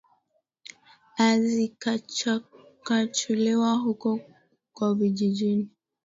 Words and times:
a 1.17 1.39
zikachakachuliwa 1.39 3.73
huko 3.73 4.13
huko 4.69 4.93
vijijini 4.93 5.69